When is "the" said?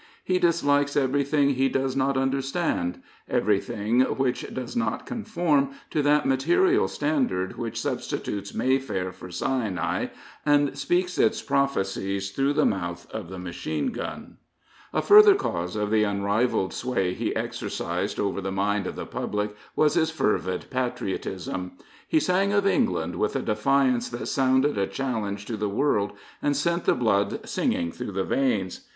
12.53-12.65, 13.29-13.37, 15.91-16.03, 18.41-18.51, 18.95-19.05, 25.57-25.69, 26.85-26.95, 28.13-28.23